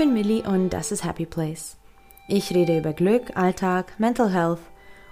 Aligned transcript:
bin 0.00 0.14
Millie 0.14 0.42
und 0.44 0.70
das 0.70 0.92
ist 0.92 1.04
Happy 1.04 1.26
Place. 1.26 1.76
Ich 2.26 2.54
rede 2.54 2.78
über 2.78 2.94
Glück, 2.94 3.36
Alltag, 3.36 3.92
Mental 3.98 4.32
Health 4.32 4.60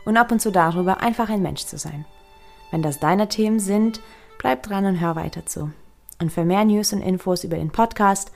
und 0.06 0.16
ab 0.16 0.32
und 0.32 0.40
zu 0.40 0.50
darüber, 0.50 1.02
einfach 1.02 1.28
ein 1.28 1.42
Mensch 1.42 1.66
zu 1.66 1.76
sein. 1.76 2.06
Wenn 2.70 2.80
das 2.80 2.98
deine 2.98 3.28
Themen 3.28 3.60
sind, 3.60 4.00
bleib 4.38 4.62
dran 4.62 4.86
und 4.86 4.98
hör 4.98 5.14
weiter 5.14 5.44
zu. 5.44 5.72
Und 6.22 6.32
für 6.32 6.46
mehr 6.46 6.64
News 6.64 6.94
und 6.94 7.02
Infos 7.02 7.44
über 7.44 7.56
den 7.56 7.70
Podcast, 7.70 8.32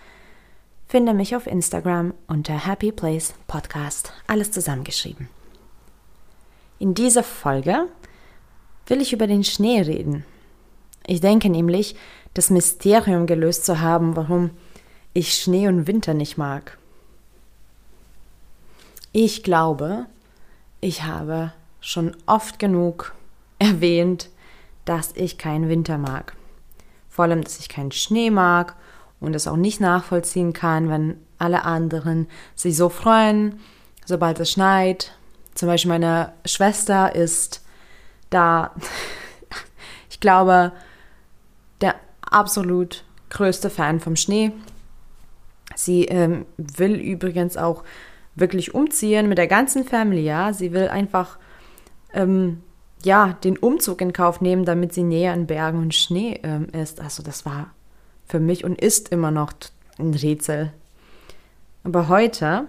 finde 0.86 1.14
mich 1.14 1.34
auf 1.34 1.46
Instagram 1.46 2.12
unter 2.26 2.66
Happy 2.66 2.92
Place 2.92 3.32
Podcast. 3.46 4.12
Alles 4.26 4.50
zusammengeschrieben. 4.50 5.30
In 6.78 6.92
dieser 6.92 7.22
Folge 7.22 7.86
will 8.88 9.00
ich 9.00 9.14
über 9.14 9.26
den 9.26 9.42
Schnee 9.42 9.80
reden. 9.80 10.26
Ich 11.06 11.22
denke 11.22 11.48
nämlich, 11.48 11.96
das 12.34 12.50
Mysterium 12.50 13.26
gelöst 13.26 13.64
zu 13.64 13.80
haben, 13.80 14.16
warum 14.16 14.50
ich 15.14 15.34
Schnee 15.34 15.68
und 15.68 15.86
Winter 15.86 16.14
nicht 16.14 16.38
mag. 16.38 16.78
Ich 19.12 19.42
glaube, 19.42 20.06
ich 20.80 21.02
habe 21.04 21.52
schon 21.80 22.16
oft 22.26 22.58
genug 22.58 23.14
erwähnt, 23.58 24.30
dass 24.84 25.12
ich 25.14 25.38
keinen 25.38 25.68
Winter 25.68 25.98
mag. 25.98 26.34
Vor 27.08 27.24
allem, 27.24 27.44
dass 27.44 27.58
ich 27.58 27.68
keinen 27.68 27.92
Schnee 27.92 28.30
mag 28.30 28.74
und 29.20 29.34
es 29.34 29.46
auch 29.46 29.56
nicht 29.56 29.80
nachvollziehen 29.80 30.52
kann, 30.52 30.88
wenn 30.88 31.18
alle 31.38 31.64
anderen 31.64 32.26
sich 32.54 32.76
so 32.76 32.88
freuen, 32.88 33.60
sobald 34.06 34.40
es 34.40 34.50
schneit. 34.50 35.12
Zum 35.54 35.68
Beispiel 35.68 35.90
meine 35.90 36.32
Schwester 36.46 37.14
ist 37.14 37.62
da, 38.30 38.74
ich 40.10 40.20
glaube, 40.20 40.72
der 41.80 41.96
absolut 42.22 43.04
größte 43.28 43.70
Fan 43.70 44.00
vom 44.00 44.16
Schnee. 44.16 44.52
Sie 45.84 46.04
ähm, 46.04 46.46
will 46.56 46.94
übrigens 46.94 47.56
auch 47.56 47.84
wirklich 48.34 48.74
umziehen 48.74 49.28
mit 49.28 49.38
der 49.38 49.46
ganzen 49.46 49.84
Family, 49.84 50.22
ja. 50.22 50.52
Sie 50.52 50.72
will 50.72 50.88
einfach 50.88 51.38
ähm, 52.12 52.62
ja, 53.04 53.36
den 53.44 53.58
Umzug 53.58 54.00
in 54.00 54.12
Kauf 54.12 54.40
nehmen, 54.40 54.64
damit 54.64 54.92
sie 54.92 55.02
näher 55.02 55.32
an 55.32 55.46
Bergen 55.46 55.78
und 55.78 55.94
Schnee 55.94 56.40
ähm, 56.42 56.68
ist. 56.68 57.00
Also 57.00 57.22
das 57.22 57.44
war 57.44 57.70
für 58.26 58.40
mich 58.40 58.64
und 58.64 58.80
ist 58.80 59.08
immer 59.10 59.30
noch 59.30 59.52
ein 59.98 60.14
Rätsel. 60.14 60.72
Aber 61.84 62.08
heute, 62.08 62.66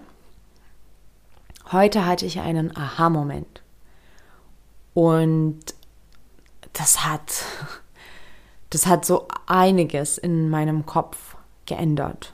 heute 1.72 2.06
hatte 2.06 2.25
ich 2.25 2.39
einen 2.39 2.75
Aha-Moment. 2.75 3.61
Und 4.94 5.59
das 6.73 7.06
hat, 7.06 7.45
das 8.69 8.88
hat 8.88 9.06
so 9.06 9.28
einiges 9.45 10.17
in 10.17 10.50
meinem 10.50 10.86
Kopf 10.86 11.36
geändert. 11.66 12.33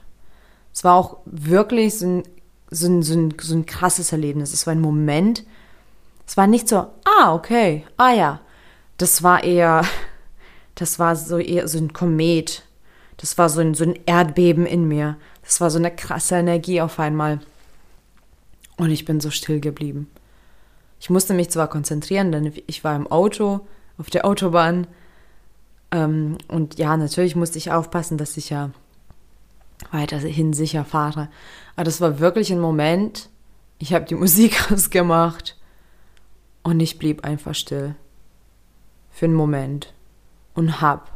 Es 0.80 0.84
war 0.84 0.94
auch 0.94 1.18
wirklich 1.26 1.98
so 1.98 2.06
ein, 2.06 2.22
so 2.70 2.86
ein, 2.86 3.02
so 3.02 3.12
ein, 3.12 3.34
so 3.38 3.54
ein 3.54 3.66
krasses 3.66 4.12
Erlebnis. 4.12 4.54
Es 4.54 4.66
war 4.66 4.72
ein 4.72 4.80
Moment, 4.80 5.44
es 6.26 6.38
war 6.38 6.46
nicht 6.46 6.70
so, 6.70 6.86
ah, 7.04 7.34
okay, 7.34 7.84
ah 7.98 8.14
ja. 8.14 8.40
Das 8.96 9.22
war 9.22 9.44
eher, 9.44 9.84
das 10.76 10.98
war 10.98 11.16
so 11.16 11.36
eher 11.36 11.68
so 11.68 11.76
ein 11.76 11.92
Komet. 11.92 12.62
Das 13.18 13.36
war 13.36 13.50
so 13.50 13.60
ein, 13.60 13.74
so 13.74 13.84
ein 13.84 13.98
Erdbeben 14.06 14.64
in 14.64 14.88
mir. 14.88 15.18
Das 15.42 15.60
war 15.60 15.70
so 15.70 15.78
eine 15.78 15.94
krasse 15.94 16.36
Energie 16.36 16.80
auf 16.80 16.98
einmal. 16.98 17.40
Und 18.78 18.90
ich 18.90 19.04
bin 19.04 19.20
so 19.20 19.28
still 19.28 19.60
geblieben. 19.60 20.10
Ich 20.98 21.10
musste 21.10 21.34
mich 21.34 21.50
zwar 21.50 21.68
konzentrieren, 21.68 22.32
denn 22.32 22.54
ich 22.66 22.84
war 22.84 22.96
im 22.96 23.06
Auto, 23.06 23.60
auf 23.98 24.08
der 24.08 24.24
Autobahn. 24.24 24.86
Ähm, 25.90 26.38
und 26.48 26.78
ja, 26.78 26.96
natürlich 26.96 27.36
musste 27.36 27.58
ich 27.58 27.70
aufpassen, 27.70 28.16
dass 28.16 28.38
ich 28.38 28.48
ja 28.48 28.70
weiterhin 29.90 30.52
sicher 30.52 30.84
fahre. 30.84 31.28
Aber 31.76 31.84
das 31.84 32.00
war 32.00 32.18
wirklich 32.18 32.52
ein 32.52 32.60
Moment. 32.60 33.28
Ich 33.78 33.94
habe 33.94 34.04
die 34.04 34.14
Musik 34.16 34.70
ausgemacht 34.72 35.56
und 36.62 36.80
ich 36.80 36.98
blieb 36.98 37.24
einfach 37.24 37.54
still. 37.54 37.94
Für 39.10 39.26
einen 39.26 39.34
Moment. 39.34 39.92
Und 40.54 40.80
hab 40.80 41.10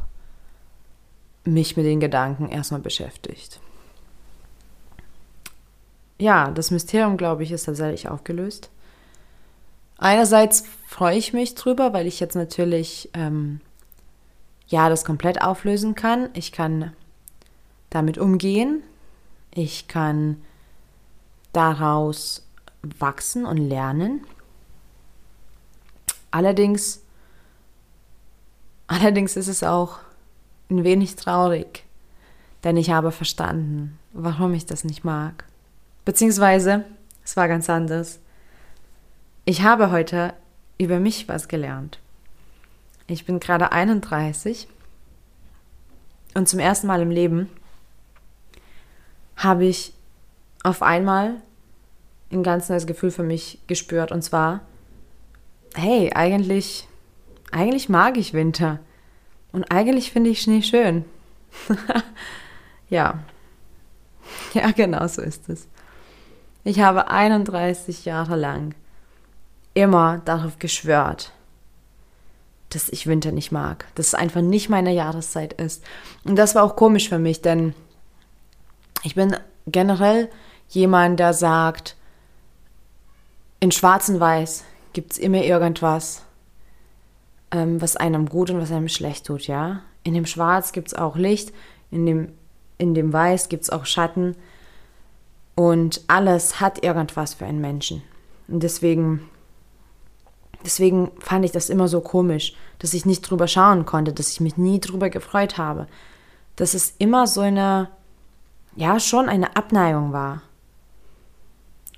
mich 1.43 1.77
mit 1.77 1.85
den 1.85 1.99
Gedanken 1.99 2.49
erstmal 2.49 2.81
beschäftigt. 2.81 3.59
Ja, 6.17 6.49
das 6.49 6.71
Mysterium, 6.71 7.17
glaube 7.17 7.43
ich, 7.43 7.51
ist 7.51 7.65
tatsächlich 7.65 8.07
aufgelöst. 8.07 8.69
Einerseits 9.97 10.65
freue 10.87 11.17
ich 11.17 11.33
mich 11.33 11.55
drüber, 11.55 11.93
weil 11.93 12.07
ich 12.07 12.19
jetzt 12.19 12.35
natürlich 12.35 13.09
ähm, 13.13 13.61
ja 14.67 14.89
das 14.89 15.05
komplett 15.05 15.41
auflösen 15.41 15.95
kann. 15.95 16.29
Ich 16.33 16.51
kann 16.51 16.93
damit 17.95 18.17
umgehen. 18.17 18.83
Ich 19.51 19.87
kann 19.87 20.41
daraus 21.53 22.45
wachsen 22.99 23.45
und 23.45 23.57
lernen. 23.57 24.25
Allerdings, 26.29 27.01
allerdings 28.87 29.37
ist 29.37 29.47
es 29.47 29.63
auch 29.63 29.99
ein 30.69 30.83
wenig 30.83 31.15
traurig, 31.15 31.85
denn 32.63 32.75
ich 32.75 32.89
habe 32.89 33.11
verstanden, 33.11 33.97
warum 34.11 34.53
ich 34.53 34.65
das 34.65 34.83
nicht 34.83 35.05
mag. 35.05 35.45
Beziehungsweise, 36.03 36.83
es 37.23 37.37
war 37.37 37.47
ganz 37.47 37.69
anders. 37.69 38.19
Ich 39.45 39.61
habe 39.61 39.91
heute 39.91 40.33
über 40.77 40.99
mich 40.99 41.29
was 41.29 41.47
gelernt. 41.47 41.99
Ich 43.07 43.25
bin 43.25 43.39
gerade 43.39 43.71
31 43.71 44.67
und 46.33 46.49
zum 46.49 46.59
ersten 46.59 46.87
Mal 46.87 47.01
im 47.01 47.11
Leben 47.11 47.49
habe 49.35 49.65
ich 49.65 49.93
auf 50.63 50.81
einmal 50.81 51.41
ein 52.31 52.43
ganz 52.43 52.69
neues 52.69 52.87
Gefühl 52.87 53.11
für 53.11 53.23
mich 53.23 53.59
gespürt. 53.67 54.11
Und 54.11 54.21
zwar, 54.21 54.61
hey, 55.75 56.11
eigentlich, 56.13 56.87
eigentlich 57.51 57.89
mag 57.89 58.17
ich 58.17 58.33
Winter. 58.33 58.79
Und 59.51 59.71
eigentlich 59.71 60.11
finde 60.11 60.29
ich 60.31 60.41
Schnee 60.41 60.61
schön. 60.61 61.05
ja. 62.89 63.19
Ja, 64.53 64.71
genau 64.71 65.07
so 65.07 65.21
ist 65.21 65.49
es. 65.49 65.67
Ich 66.63 66.79
habe 66.79 67.09
31 67.09 68.05
Jahre 68.05 68.35
lang 68.35 68.73
immer 69.75 70.21
darauf 70.25 70.57
geschwört, 70.57 71.31
dass 72.69 72.89
ich 72.89 73.05
Winter 73.05 73.31
nicht 73.31 73.51
mag, 73.51 73.85
dass 73.95 74.07
es 74.07 74.13
einfach 74.15 74.41
nicht 74.41 74.69
meine 74.69 74.91
Jahreszeit 74.91 75.53
ist. 75.53 75.83
Und 76.23 76.37
das 76.37 76.55
war 76.55 76.63
auch 76.63 76.75
komisch 76.75 77.09
für 77.09 77.19
mich, 77.19 77.41
denn 77.41 77.75
ich 79.05 79.13
bin 79.13 79.37
generell 79.67 80.29
jemand, 80.67 81.19
der 81.19 81.33
sagt, 81.33 81.95
in 83.59 83.71
Schwarz 83.71 84.09
und 84.09 84.19
Weiß 84.19 84.65
gibt 84.93 85.13
es 85.13 85.17
immer 85.19 85.43
irgendwas, 85.43 86.23
ähm, 87.51 87.79
was 87.81 87.95
einem 87.95 88.27
gut 88.27 88.49
und 88.49 88.59
was 88.59 88.71
einem 88.71 88.89
schlecht 88.89 89.27
tut, 89.27 89.45
ja. 89.47 89.81
In 90.03 90.15
dem 90.15 90.25
Schwarz 90.25 90.71
gibt 90.71 90.87
es 90.87 90.93
auch 90.95 91.15
Licht, 91.15 91.53
in 91.91 92.05
dem, 92.07 92.31
in 92.79 92.95
dem 92.95 93.13
Weiß 93.13 93.47
gibt 93.47 93.63
es 93.63 93.69
auch 93.69 93.85
Schatten 93.85 94.35
und 95.53 96.01
alles 96.07 96.59
hat 96.59 96.83
irgendwas 96.83 97.35
für 97.35 97.45
einen 97.45 97.61
Menschen. 97.61 98.01
Und 98.47 98.63
deswegen, 98.63 99.29
deswegen 100.65 101.11
fand 101.19 101.45
ich 101.45 101.51
das 101.51 101.69
immer 101.69 101.87
so 101.87 102.01
komisch, 102.01 102.55
dass 102.79 102.95
ich 102.95 103.05
nicht 103.05 103.21
drüber 103.21 103.47
schauen 103.47 103.85
konnte, 103.85 104.13
dass 104.13 104.31
ich 104.31 104.41
mich 104.41 104.57
nie 104.57 104.79
drüber 104.79 105.11
gefreut 105.11 105.59
habe. 105.59 105.87
Dass 106.55 106.73
es 106.73 106.95
immer 106.97 107.27
so 107.27 107.41
eine 107.41 107.89
ja 108.75 108.99
schon 108.99 109.29
eine 109.29 109.55
Abneigung 109.55 110.13
war. 110.13 110.41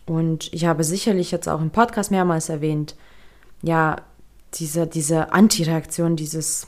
Und 0.06 0.54
ich 0.54 0.66
habe 0.66 0.84
sicherlich 0.84 1.32
jetzt 1.32 1.50
auch 1.50 1.60
im 1.60 1.70
Podcast 1.70 2.12
mehrmals 2.12 2.50
erwähnt, 2.50 2.96
ja, 3.62 3.98
diese, 4.54 4.88
diese 4.88 5.34
Antireaktion, 5.34 6.16
dieses, 6.16 6.68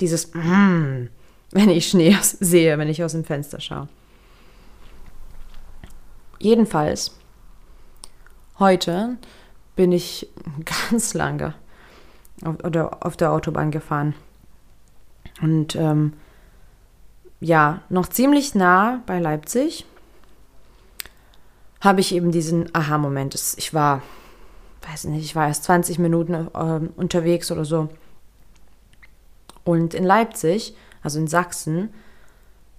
dieses, 0.00 0.32
mm, 0.34 1.08
wenn 1.50 1.70
ich 1.70 1.88
Schnee 1.88 2.16
sehe, 2.22 2.78
wenn 2.78 2.88
ich 2.88 3.02
aus 3.02 3.12
dem 3.12 3.24
Fenster 3.24 3.60
schaue. 3.60 3.88
Jedenfalls, 6.38 7.16
heute 8.58 9.16
bin 9.74 9.92
ich 9.92 10.28
ganz 10.90 11.14
lange 11.14 11.54
auf, 12.44 12.62
oder 12.64 13.04
auf 13.04 13.16
der 13.16 13.32
Autobahn 13.32 13.70
gefahren. 13.70 14.14
Und 15.40 15.74
ähm, 15.74 16.12
ja, 17.42 17.82
noch 17.88 18.06
ziemlich 18.06 18.54
nah 18.54 19.02
bei 19.06 19.18
Leipzig 19.18 19.84
habe 21.80 22.00
ich 22.00 22.14
eben 22.14 22.30
diesen 22.30 22.72
Aha-Moment. 22.72 23.34
Ich 23.56 23.74
war, 23.74 24.02
weiß 24.88 25.04
nicht, 25.04 25.24
ich 25.24 25.34
war 25.34 25.48
erst 25.48 25.64
20 25.64 25.98
Minuten 25.98 26.34
äh, 26.34 26.80
unterwegs 26.96 27.50
oder 27.50 27.64
so. 27.64 27.88
Und 29.64 29.92
in 29.92 30.04
Leipzig, 30.04 30.76
also 31.02 31.18
in 31.18 31.26
Sachsen, 31.26 31.92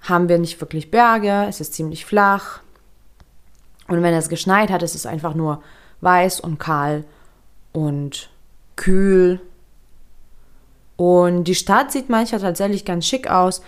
haben 0.01 0.30
wir 0.30 0.39
nicht 0.39 0.60
wirklich 0.62 0.92
Berge, 0.92 1.45
es 1.50 1.59
ist 1.59 1.74
ziemlich 1.74 2.06
flach. 2.06 2.62
Und 3.89 4.01
wenn 4.01 4.13
es 4.13 4.30
geschneit 4.30 4.69
hat, 4.69 4.81
ist 4.81 4.95
es 4.95 5.06
einfach 5.06 5.33
nur 5.33 5.62
weiß 6.00 6.39
und 6.39 6.57
kahl 6.57 7.04
und 7.74 8.30
kühl. 8.77 9.42
Und 10.95 11.44
die 11.45 11.56
Stadt 11.56 11.92
sieht 11.92 12.09
manchmal 12.09 12.39
tatsächlich 12.39 12.86
ganz 12.86 13.06
schick 13.06 13.30
aus, 13.30 13.62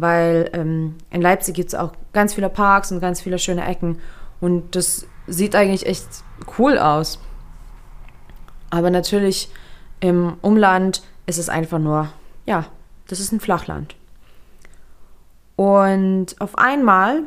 weil 0.00 0.50
ähm, 0.52 0.96
in 1.10 1.22
Leipzig 1.22 1.54
gibt 1.54 1.68
es 1.68 1.74
auch 1.74 1.92
ganz 2.12 2.34
viele 2.34 2.48
Parks 2.48 2.92
und 2.92 3.00
ganz 3.00 3.20
viele 3.20 3.38
schöne 3.38 3.66
Ecken 3.66 3.98
und 4.40 4.76
das 4.76 5.06
sieht 5.26 5.54
eigentlich 5.54 5.86
echt 5.86 6.06
cool 6.58 6.78
aus. 6.78 7.18
Aber 8.70 8.90
natürlich 8.90 9.50
im 10.00 10.36
Umland 10.42 11.02
ist 11.26 11.38
es 11.38 11.48
einfach 11.48 11.78
nur, 11.78 12.08
ja, 12.46 12.66
das 13.08 13.20
ist 13.20 13.32
ein 13.32 13.40
Flachland. 13.40 13.96
Und 15.56 16.40
auf 16.40 16.56
einmal 16.56 17.22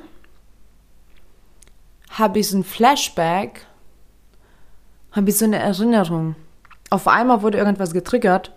habe 2.12 2.40
ich 2.40 2.50
so 2.50 2.58
ein 2.58 2.64
Flashback, 2.64 3.66
habe 5.12 5.30
ich 5.30 5.38
so 5.38 5.46
eine 5.46 5.60
Erinnerung. 5.60 6.36
Auf 6.90 7.08
einmal 7.08 7.42
wurde 7.42 7.58
irgendwas 7.58 7.94
getriggert 7.94 8.54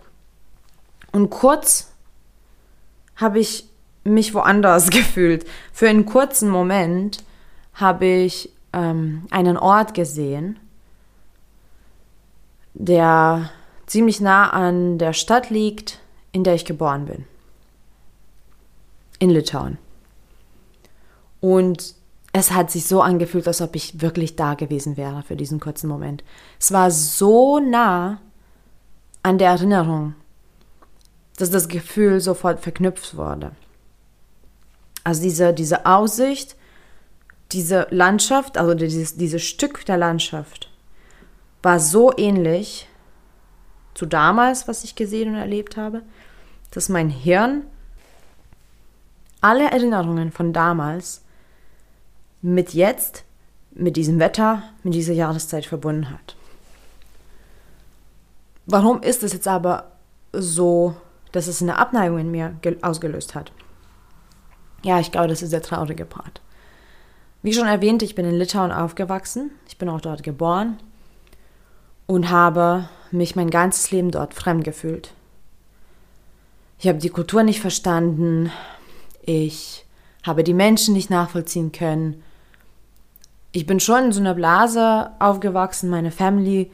und 1.11 1.29
kurz 1.29 1.91
habe 3.15 3.39
ich 3.39 3.69
mich 4.05 4.33
woanders 4.33 4.89
gefühlt. 4.91 5.45
Für 5.73 5.89
einen 5.89 6.05
kurzen 6.05 6.49
Moment 6.49 7.23
habe 7.73 8.05
ich 8.05 8.49
ähm, 8.71 9.25
einen 9.31 9.57
Ort 9.57 9.93
gesehen, 9.93 10.57
der 12.73 13.49
ziemlich 13.85 14.21
nah 14.21 14.49
an 14.49 14.97
der 14.97 15.13
Stadt 15.13 15.49
liegt, 15.49 15.99
in 16.31 16.43
der 16.43 16.55
ich 16.55 16.65
geboren 16.65 17.05
bin. 17.05 17.25
In 19.19 19.29
Litauen. 19.29 19.77
Und 21.39 21.95
es 22.33 22.51
hat 22.51 22.69
sich 22.69 22.85
so 22.85 23.01
angefühlt, 23.01 23.47
als 23.47 23.61
ob 23.61 23.75
ich 23.75 24.01
wirklich 24.01 24.35
da 24.35 24.55
gewesen 24.55 24.97
wäre 24.97 25.23
für 25.23 25.37
diesen 25.37 25.59
kurzen 25.61 25.87
Moment. 25.87 26.23
Es 26.59 26.73
war 26.73 26.91
so 26.91 27.59
nah 27.59 28.19
an 29.23 29.37
der 29.37 29.51
Erinnerung, 29.51 30.15
dass 31.37 31.49
das 31.49 31.69
Gefühl 31.69 32.19
sofort 32.19 32.59
verknüpft 32.59 33.15
wurde. 33.15 33.51
Also 35.05 35.21
diese, 35.21 35.53
diese 35.53 35.85
Aussicht, 35.85 36.55
diese 37.51 37.87
Landschaft, 37.91 38.57
also 38.57 38.73
dieses, 38.73 39.15
dieses 39.15 39.43
Stück 39.43 39.85
der 39.85 39.97
Landschaft, 39.97 40.69
war 41.61 41.79
so 41.79 42.11
ähnlich 42.17 42.87
zu 43.93 44.07
damals, 44.07 44.67
was 44.67 44.83
ich 44.83 44.95
gesehen 44.95 45.29
und 45.29 45.35
erlebt 45.35 45.77
habe, 45.77 46.01
dass 46.71 46.89
mein 46.89 47.09
Hirn 47.09 47.67
alle 49.41 49.69
Erinnerungen 49.69 50.31
von 50.31 50.53
damals 50.53 51.21
mit 52.41 52.73
jetzt, 52.73 53.25
mit 53.73 53.97
diesem 53.97 54.19
Wetter, 54.19 54.63
mit 54.81 54.95
dieser 54.95 55.13
Jahreszeit 55.13 55.67
verbunden 55.67 56.09
hat. 56.09 56.35
Warum 58.65 59.03
ist 59.03 59.21
es 59.21 59.33
jetzt 59.33 59.47
aber 59.47 59.91
so, 60.33 60.95
dass 61.31 61.45
es 61.45 61.61
eine 61.61 61.77
Abneigung 61.77 62.17
in 62.17 62.31
mir 62.31 62.55
ausgelöst 62.81 63.35
hat? 63.35 63.51
Ja, 64.85 64.99
ich 64.99 65.11
glaube, 65.11 65.27
das 65.27 65.41
ist 65.41 65.51
der 65.51 65.63
traurige 65.63 66.05
Part. 66.05 66.41
Wie 67.41 67.53
schon 67.53 67.65
erwähnt, 67.65 68.03
ich 68.03 68.13
bin 68.13 68.23
in 68.23 68.35
Litauen 68.35 68.71
aufgewachsen. 68.71 69.49
Ich 69.67 69.79
bin 69.79 69.89
auch 69.89 69.99
dort 69.99 70.21
geboren 70.21 70.77
und 72.05 72.29
habe 72.29 72.87
mich 73.09 73.35
mein 73.35 73.49
ganzes 73.49 73.89
Leben 73.89 74.11
dort 74.11 74.35
fremd 74.35 74.63
gefühlt. 74.63 75.11
Ich 76.77 76.87
habe 76.87 76.99
die 76.99 77.09
Kultur 77.09 77.41
nicht 77.41 77.61
verstanden. 77.61 78.51
Ich 79.23 79.87
habe 80.21 80.43
die 80.43 80.53
Menschen 80.53 80.93
nicht 80.93 81.09
nachvollziehen 81.09 81.71
können. 81.71 82.21
Ich 83.53 83.65
bin 83.65 83.79
schon 83.79 84.05
in 84.05 84.11
so 84.11 84.19
einer 84.19 84.35
Blase 84.35 85.09
aufgewachsen. 85.17 85.89
Meine 85.89 86.11
Family 86.11 86.71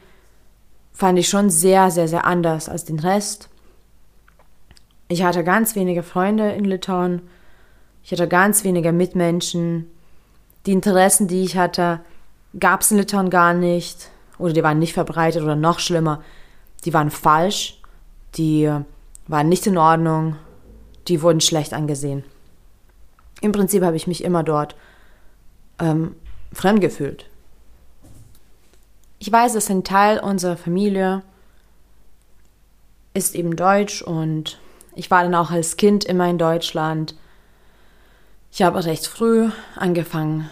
fand 0.92 1.18
ich 1.18 1.30
schon 1.30 1.48
sehr, 1.48 1.90
sehr, 1.90 2.08
sehr 2.08 2.26
anders 2.26 2.68
als 2.68 2.84
den 2.84 2.98
Rest. 2.98 3.48
Ich 5.08 5.22
hatte 5.22 5.42
ganz 5.44 5.74
wenige 5.76 6.02
Freunde 6.02 6.52
in 6.52 6.66
Litauen. 6.66 7.22
Ich 8.04 8.12
hatte 8.12 8.28
ganz 8.28 8.64
wenige 8.64 8.92
Mitmenschen. 8.92 9.90
Die 10.66 10.72
Interessen, 10.72 11.28
die 11.28 11.42
ich 11.42 11.56
hatte, 11.56 12.00
gab 12.58 12.82
es 12.82 12.90
in 12.90 12.98
Litauen 12.98 13.30
gar 13.30 13.54
nicht. 13.54 14.10
Oder 14.38 14.52
die 14.52 14.62
waren 14.62 14.78
nicht 14.78 14.92
verbreitet 14.92 15.42
oder 15.42 15.56
noch 15.56 15.78
schlimmer, 15.78 16.22
die 16.84 16.92
waren 16.92 17.10
falsch. 17.10 17.80
Die 18.34 18.70
waren 19.28 19.48
nicht 19.48 19.66
in 19.66 19.78
Ordnung. 19.78 20.36
Die 21.08 21.22
wurden 21.22 21.40
schlecht 21.40 21.74
angesehen. 21.74 22.24
Im 23.40 23.52
Prinzip 23.52 23.82
habe 23.82 23.96
ich 23.96 24.06
mich 24.06 24.24
immer 24.24 24.42
dort 24.42 24.76
ähm, 25.78 26.14
fremd 26.52 26.80
gefühlt. 26.80 27.26
Ich 29.18 29.30
weiß, 29.30 29.52
dass 29.52 29.70
ein 29.70 29.84
Teil 29.84 30.18
unserer 30.18 30.56
Familie 30.56 31.22
ist 33.14 33.34
eben 33.34 33.56
deutsch 33.56 34.02
und 34.02 34.58
ich 34.94 35.10
war 35.10 35.22
dann 35.22 35.34
auch 35.34 35.50
als 35.50 35.76
Kind 35.76 36.04
immer 36.04 36.28
in 36.28 36.38
Deutschland. 36.38 37.14
Ich 38.54 38.60
habe 38.60 38.84
recht 38.84 39.06
früh 39.06 39.48
angefangen, 39.76 40.50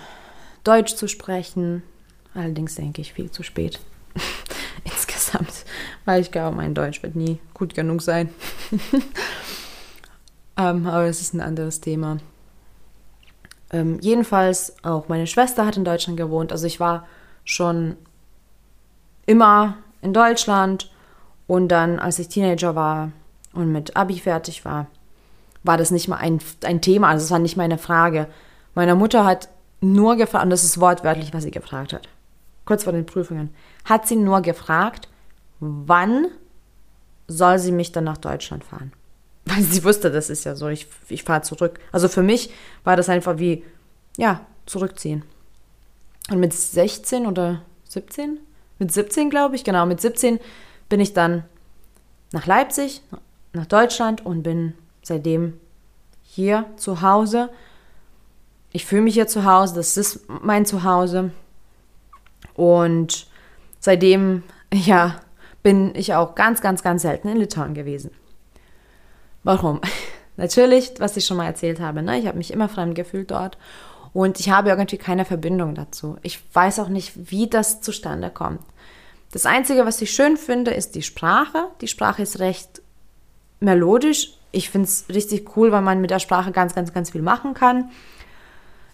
Deutsch 0.65 0.95
zu 0.95 1.07
sprechen. 1.07 1.83
Allerdings 2.33 2.75
denke 2.75 3.03
ich 3.03 3.13
viel 3.13 3.31
zu 3.31 3.43
spät. 3.43 3.79
Insgesamt, 4.85 5.67
weil 6.07 6.23
ich 6.23 6.33
glaube, 6.33 6.57
mein 6.57 6.73
Deutsch 6.73 7.03
wird 7.03 7.15
nie 7.15 7.41
gut 7.53 7.75
genug 7.75 8.01
sein. 8.01 8.31
ähm, 10.57 10.87
aber 10.87 11.05
es 11.05 11.21
ist 11.21 11.35
ein 11.35 11.43
anderes 11.43 11.83
Thema. 11.83 12.17
Ähm, 13.71 13.99
jedenfalls, 14.01 14.83
auch 14.83 15.09
meine 15.09 15.27
Schwester 15.27 15.67
hat 15.67 15.77
in 15.77 15.85
Deutschland 15.85 16.17
gewohnt. 16.17 16.53
Also 16.53 16.67
ich 16.67 16.81
war 16.81 17.07
schon 17.45 17.99
immer 19.27 19.77
in 20.01 20.15
Deutschland. 20.15 20.91
Und 21.47 21.69
dann, 21.69 21.99
als 21.99 22.19
ich 22.19 22.29
Teenager 22.29 22.75
war 22.75 23.13
und 23.53 23.71
mit 23.71 23.95
Abi 23.95 24.19
fertig 24.21 24.65
war, 24.65 24.87
war 25.63 25.77
das 25.77 25.91
nicht 25.91 26.09
mal 26.09 26.17
ein, 26.17 26.41
ein 26.65 26.81
Thema, 26.81 27.09
also 27.09 27.25
es 27.25 27.31
war 27.31 27.39
nicht 27.39 27.57
meine 27.57 27.79
Frage. 27.79 28.29
Meine 28.75 28.95
Mutter 28.95 29.25
hat 29.25 29.49
nur 29.81 30.17
gefragt, 30.17 30.45
und 30.45 30.51
das 30.51 30.65
ist 30.65 30.81
wortwörtlich, 30.81 31.33
was 31.33 31.45
sie 31.45 31.51
gefragt 31.51 31.93
hat, 31.93 32.09
kurz 32.65 32.85
vor 32.85 32.93
den 32.93 33.07
Prüfungen, 33.07 33.55
hat 33.85 34.07
sie 34.07 34.17
nur 34.17 34.41
gefragt, 34.43 35.09
wann 35.59 36.27
soll 37.29 37.59
sie 37.59 37.73
mich 37.73 37.93
dann 37.93 38.05
nach 38.05 38.19
Deutschland 38.19 38.65
fahren? 38.65 38.93
Weil 39.45 39.63
sie 39.63 39.85
wusste, 39.85 40.11
das 40.11 40.31
ist 40.31 40.45
ja 40.45 40.55
so, 40.55 40.69
ich, 40.69 40.87
ich 41.09 41.25
fahre 41.25 41.43
zurück. 41.43 41.81
Also 41.93 42.09
für 42.09 42.23
mich 42.23 42.53
war 42.85 42.97
das 42.97 43.09
einfach 43.09 43.39
wie, 43.39 43.65
ja, 44.17 44.41
zurückziehen. 44.67 45.25
Und 46.31 46.41
mit 46.41 46.53
16 46.53 47.27
oder 47.27 47.63
17? 47.89 48.39
Mit 48.79 48.93
17, 48.93 49.31
glaube 49.31 49.57
ich, 49.57 49.65
genau, 49.65 49.87
mit 49.87 50.01
17 50.01 50.39
bin 50.89 51.01
ich 51.01 51.13
dann 51.13 51.45
nach 52.33 52.47
Leipzig, 52.47 53.03
nach 53.53 53.67
Deutschland 53.67 54.25
und 54.25 54.43
bin 54.43 54.75
seitdem 55.03 55.59
hier 56.23 56.67
zu 56.77 57.03
Hause. 57.03 57.51
Ich 58.73 58.85
fühle 58.85 59.03
mich 59.03 59.15
hier 59.15 59.27
zu 59.27 59.45
Hause, 59.45 59.75
das 59.75 59.97
ist 59.97 60.29
mein 60.29 60.67
Zuhause. 60.67 61.33
Und 62.55 63.27
seitdem, 63.81 64.43
ja, 64.73 65.21
bin 65.63 65.95
ich 65.95 66.15
auch 66.15 66.35
ganz, 66.35 66.61
ganz, 66.61 66.83
ganz 66.83 67.03
selten 67.03 67.29
in 67.29 67.37
Litauen 67.37 67.75
gewesen. 67.75 68.11
Warum? 69.43 69.81
Natürlich, 70.37 70.95
was 70.99 71.17
ich 71.17 71.27
schon 71.27 71.37
mal 71.37 71.47
erzählt 71.47 71.81
habe, 71.81 72.03
ne? 72.03 72.19
ich 72.19 72.27
habe 72.27 72.39
mich 72.39 72.53
immer 72.53 72.69
fremd 72.69 72.95
gefühlt 72.95 73.31
dort 73.31 73.59
und 74.13 74.41
ich 74.41 74.51
habe 74.51 74.71
irgendwie 74.71 74.97
keine 74.97 75.25
Verbindung 75.25 75.75
dazu. 75.75 76.17
Ich 76.23 76.41
weiß 76.55 76.79
auch 76.79 76.89
nicht, 76.89 77.31
wie 77.31 77.49
das 77.49 77.83
zustande 77.83 78.31
kommt. 78.31 78.61
Das 79.33 79.47
Einzige, 79.47 79.85
was 79.85 80.01
ich 80.01 80.11
schön 80.11 80.37
finde, 80.37 80.73
ist 80.73 80.95
die 80.95 81.03
Sprache. 81.03 81.67
Die 81.81 81.89
Sprache 81.89 82.23
ist 82.23 82.41
recht 82.41 82.83
melodisch, 83.61 84.39
ich 84.53 84.71
finde 84.71 84.87
es 84.89 85.07
richtig 85.09 85.57
cool, 85.57 85.73
weil 85.73 85.83
man 85.83 86.01
mit 86.01 86.11
der 86.11 86.19
Sprache 86.19 86.53
ganz, 86.53 86.75
ganz, 86.75 86.93
ganz 86.93 87.11
viel 87.11 87.23
machen 87.23 87.55
kann. 87.55 87.91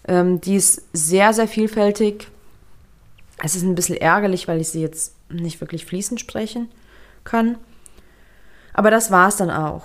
Ähm, 0.06 0.40
die 0.40 0.56
ist 0.56 0.82
sehr, 0.92 1.32
sehr 1.32 1.48
vielfältig. 1.48 2.28
Es 3.42 3.54
ist 3.54 3.62
ein 3.62 3.74
bisschen 3.74 3.96
ärgerlich, 3.96 4.48
weil 4.48 4.60
ich 4.60 4.68
sie 4.68 4.80
jetzt 4.80 5.14
nicht 5.28 5.60
wirklich 5.60 5.84
fließend 5.86 6.20
sprechen 6.20 6.68
kann. 7.24 7.58
Aber 8.72 8.90
das 8.90 9.10
war 9.10 9.28
es 9.28 9.36
dann 9.36 9.50
auch. 9.50 9.84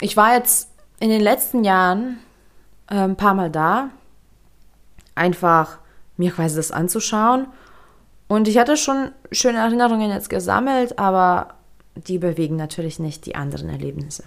Ich 0.00 0.16
war 0.16 0.34
jetzt 0.34 0.68
in 1.00 1.08
den 1.08 1.20
letzten 1.20 1.64
Jahren 1.64 2.18
äh, 2.88 2.96
ein 2.96 3.16
paar 3.16 3.34
Mal 3.34 3.50
da, 3.50 3.90
einfach 5.14 5.78
mir 6.16 6.30
quasi 6.30 6.56
das 6.56 6.70
anzuschauen. 6.70 7.46
Und 8.28 8.48
ich 8.48 8.58
hatte 8.58 8.76
schon 8.76 9.10
schöne 9.32 9.58
Erinnerungen 9.58 10.10
jetzt 10.10 10.30
gesammelt, 10.30 10.98
aber 10.98 11.54
die 11.94 12.18
bewegen 12.18 12.56
natürlich 12.56 12.98
nicht 12.98 13.26
die 13.26 13.34
anderen 13.34 13.68
Erlebnisse. 13.68 14.24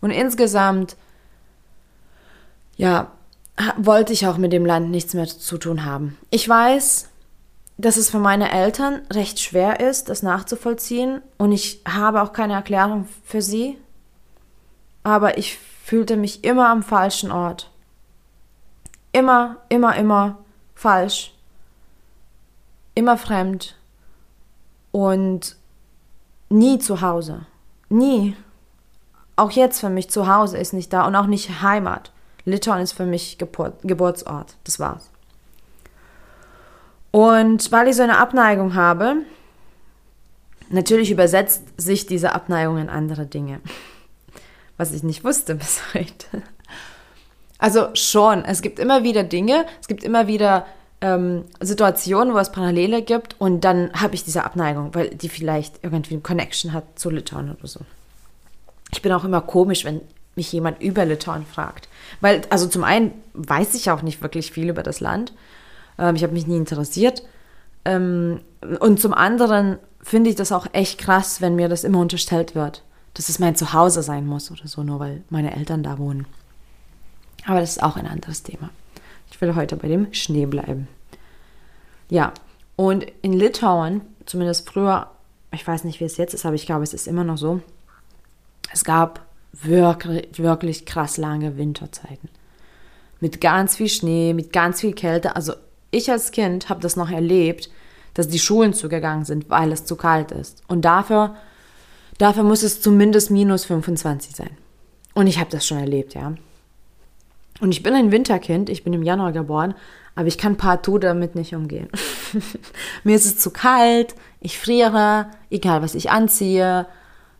Und 0.00 0.10
insgesamt, 0.10 0.96
ja, 2.76 3.10
wollte 3.76 4.12
ich 4.12 4.26
auch 4.26 4.38
mit 4.38 4.52
dem 4.52 4.64
Land 4.64 4.90
nichts 4.90 5.14
mehr 5.14 5.26
zu 5.26 5.58
tun 5.58 5.84
haben. 5.84 6.16
Ich 6.30 6.48
weiß, 6.48 7.08
dass 7.76 7.96
es 7.96 8.10
für 8.10 8.18
meine 8.18 8.50
Eltern 8.50 9.02
recht 9.12 9.40
schwer 9.40 9.80
ist, 9.80 10.08
das 10.08 10.22
nachzuvollziehen 10.22 11.22
und 11.38 11.52
ich 11.52 11.82
habe 11.86 12.22
auch 12.22 12.32
keine 12.32 12.54
Erklärung 12.54 13.08
für 13.24 13.42
sie. 13.42 13.78
Aber 15.02 15.38
ich 15.38 15.58
fühlte 15.84 16.16
mich 16.16 16.44
immer 16.44 16.68
am 16.68 16.82
falschen 16.82 17.30
Ort. 17.30 17.70
Immer, 19.12 19.56
immer, 19.68 19.96
immer 19.96 20.38
falsch. 20.74 21.32
Immer 22.94 23.16
fremd. 23.16 23.76
Und 24.90 25.56
nie 26.48 26.78
zu 26.78 27.00
Hause. 27.00 27.46
Nie 27.88 28.36
auch 29.38 29.50
jetzt 29.50 29.80
für 29.80 29.90
mich 29.90 30.10
zu 30.10 30.26
Hause 30.26 30.58
ist 30.58 30.72
nicht 30.72 30.92
da 30.92 31.06
und 31.06 31.14
auch 31.16 31.26
nicht 31.26 31.62
Heimat. 31.62 32.12
Litauen 32.44 32.80
ist 32.80 32.92
für 32.92 33.06
mich 33.06 33.38
Geburt, 33.38 33.74
Geburtsort. 33.82 34.56
Das 34.64 34.80
war's. 34.80 35.10
Und 37.10 37.70
weil 37.72 37.88
ich 37.88 37.96
so 37.96 38.02
eine 38.02 38.18
Abneigung 38.18 38.74
habe, 38.74 39.16
natürlich 40.70 41.10
übersetzt 41.10 41.62
sich 41.76 42.06
diese 42.06 42.34
Abneigung 42.34 42.78
in 42.78 42.88
andere 42.88 43.26
Dinge. 43.26 43.60
Was 44.76 44.92
ich 44.92 45.02
nicht 45.02 45.24
wusste 45.24 45.54
bis 45.56 45.80
heute. 45.94 46.42
Also 47.58 47.88
schon, 47.94 48.44
es 48.44 48.62
gibt 48.62 48.78
immer 48.78 49.02
wieder 49.02 49.24
Dinge, 49.24 49.66
es 49.80 49.88
gibt 49.88 50.04
immer 50.04 50.28
wieder 50.28 50.66
ähm, 51.00 51.44
Situationen, 51.60 52.34
wo 52.34 52.38
es 52.38 52.52
Parallele 52.52 53.02
gibt 53.02 53.40
und 53.40 53.62
dann 53.62 53.92
habe 53.94 54.14
ich 54.14 54.24
diese 54.24 54.44
Abneigung, 54.44 54.94
weil 54.94 55.10
die 55.10 55.28
vielleicht 55.28 55.82
irgendwie 55.82 56.14
eine 56.14 56.22
Connection 56.22 56.72
hat 56.72 56.98
zu 56.98 57.10
Litauen 57.10 57.50
oder 57.50 57.66
so. 57.66 57.80
Ich 58.90 59.02
bin 59.02 59.12
auch 59.12 59.24
immer 59.24 59.40
komisch, 59.40 59.84
wenn 59.84 60.00
mich 60.34 60.52
jemand 60.52 60.80
über 60.80 61.04
Litauen 61.04 61.44
fragt. 61.44 61.88
Weil, 62.20 62.42
also 62.50 62.66
zum 62.66 62.84
einen 62.84 63.12
weiß 63.34 63.74
ich 63.74 63.90
auch 63.90 64.02
nicht 64.02 64.22
wirklich 64.22 64.50
viel 64.52 64.70
über 64.70 64.82
das 64.82 65.00
Land. 65.00 65.32
Ähm, 65.98 66.14
ich 66.14 66.22
habe 66.22 66.32
mich 66.32 66.46
nie 66.46 66.56
interessiert. 66.56 67.22
Ähm, 67.84 68.40
und 68.80 69.00
zum 69.00 69.12
anderen 69.12 69.78
finde 70.00 70.30
ich 70.30 70.36
das 70.36 70.52
auch 70.52 70.66
echt 70.72 70.98
krass, 70.98 71.40
wenn 71.40 71.56
mir 71.56 71.68
das 71.68 71.84
immer 71.84 72.00
unterstellt 72.00 72.54
wird, 72.54 72.82
dass 73.14 73.28
es 73.28 73.38
mein 73.38 73.56
Zuhause 73.56 74.02
sein 74.02 74.26
muss 74.26 74.50
oder 74.50 74.66
so, 74.66 74.82
nur 74.82 75.00
weil 75.00 75.22
meine 75.28 75.54
Eltern 75.54 75.82
da 75.82 75.98
wohnen. 75.98 76.26
Aber 77.46 77.60
das 77.60 77.70
ist 77.70 77.82
auch 77.82 77.96
ein 77.96 78.06
anderes 78.06 78.42
Thema. 78.42 78.70
Ich 79.30 79.40
will 79.40 79.54
heute 79.54 79.76
bei 79.76 79.88
dem 79.88 80.12
Schnee 80.14 80.46
bleiben. 80.46 80.88
Ja, 82.10 82.32
und 82.76 83.06
in 83.22 83.32
Litauen, 83.32 84.02
zumindest 84.24 84.68
früher, 84.68 85.10
ich 85.52 85.66
weiß 85.66 85.84
nicht, 85.84 86.00
wie 86.00 86.04
es 86.04 86.16
jetzt 86.16 86.34
ist, 86.34 86.46
aber 86.46 86.54
ich 86.54 86.66
glaube, 86.66 86.84
es 86.84 86.94
ist 86.94 87.06
immer 87.06 87.24
noch 87.24 87.36
so, 87.36 87.60
es 88.72 88.84
gab 88.84 89.26
wirklich, 89.52 90.38
wirklich 90.38 90.86
krass 90.86 91.16
lange 91.16 91.56
Winterzeiten. 91.56 92.28
Mit 93.20 93.40
ganz 93.40 93.76
viel 93.76 93.88
Schnee, 93.88 94.32
mit 94.34 94.52
ganz 94.52 94.80
viel 94.80 94.92
Kälte. 94.92 95.34
Also 95.36 95.54
ich 95.90 96.10
als 96.10 96.30
Kind 96.30 96.68
habe 96.68 96.80
das 96.80 96.96
noch 96.96 97.10
erlebt, 97.10 97.70
dass 98.14 98.28
die 98.28 98.38
Schulen 98.38 98.74
zugegangen 98.74 99.24
sind, 99.24 99.50
weil 99.50 99.72
es 99.72 99.84
zu 99.84 99.96
kalt 99.96 100.32
ist. 100.32 100.62
Und 100.68 100.84
dafür, 100.84 101.36
dafür 102.18 102.42
muss 102.42 102.62
es 102.62 102.80
zumindest 102.80 103.30
minus 103.30 103.64
25 103.64 104.36
sein. 104.36 104.50
Und 105.14 105.26
ich 105.26 105.38
habe 105.38 105.50
das 105.50 105.66
schon 105.66 105.78
erlebt, 105.78 106.14
ja. 106.14 106.34
Und 107.60 107.72
ich 107.72 107.82
bin 107.82 107.94
ein 107.94 108.12
Winterkind, 108.12 108.70
ich 108.70 108.84
bin 108.84 108.92
im 108.92 109.02
Januar 109.02 109.32
geboren, 109.32 109.74
aber 110.14 110.28
ich 110.28 110.38
kann 110.38 110.56
partout 110.56 110.98
damit 110.98 111.34
nicht 111.34 111.54
umgehen. 111.54 111.88
Mir 113.04 113.16
ist 113.16 113.24
es 113.24 113.38
zu 113.38 113.50
kalt, 113.50 114.14
ich 114.40 114.58
friere, 114.58 115.30
egal 115.50 115.82
was 115.82 115.94
ich 115.94 116.10
anziehe, 116.10 116.86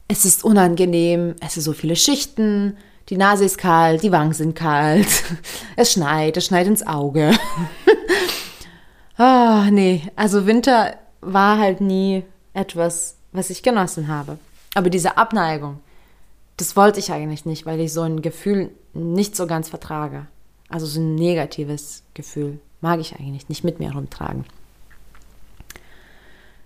es 0.08 0.24
ist 0.24 0.42
unangenehm, 0.42 1.36
es 1.40 1.54
sind 1.54 1.62
so 1.62 1.74
viele 1.74 1.94
Schichten, 1.94 2.76
die 3.10 3.16
Nase 3.16 3.44
ist 3.44 3.58
kalt, 3.58 4.02
die 4.02 4.12
Wangen 4.12 4.32
sind 4.32 4.54
kalt, 4.54 5.06
es 5.76 5.92
schneit, 5.92 6.36
es 6.36 6.46
schneit 6.46 6.66
ins 6.66 6.86
Auge. 6.86 7.32
Ah, 9.20 9.64
oh, 9.66 9.70
nee, 9.72 10.02
also 10.14 10.46
Winter 10.46 10.94
war 11.20 11.58
halt 11.58 11.80
nie 11.80 12.22
etwas, 12.54 13.16
was 13.32 13.50
ich 13.50 13.64
genossen 13.64 14.06
habe. 14.06 14.38
Aber 14.76 14.90
diese 14.90 15.16
Abneigung, 15.16 15.80
das 16.56 16.76
wollte 16.76 17.00
ich 17.00 17.10
eigentlich 17.10 17.44
nicht, 17.44 17.66
weil 17.66 17.80
ich 17.80 17.92
so 17.92 18.02
ein 18.02 18.22
Gefühl 18.22 18.70
nicht 18.94 19.34
so 19.34 19.48
ganz 19.48 19.70
vertrage. 19.70 20.26
Also 20.68 20.86
so 20.86 21.00
ein 21.00 21.16
negatives 21.16 22.04
Gefühl 22.14 22.60
mag 22.80 23.00
ich 23.00 23.16
eigentlich 23.16 23.48
nicht 23.48 23.64
mit 23.64 23.80
mir 23.80 23.90
herumtragen. 23.90 24.44